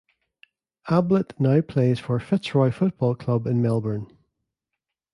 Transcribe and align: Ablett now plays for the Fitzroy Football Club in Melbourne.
Ablett 0.89 1.39
now 1.39 1.61
plays 1.61 1.99
for 1.99 2.17
the 2.17 2.25
Fitzroy 2.25 2.71
Football 2.71 3.13
Club 3.13 3.45
in 3.45 3.61
Melbourne. 3.61 4.07